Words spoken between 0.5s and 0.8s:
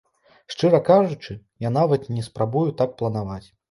Шчыра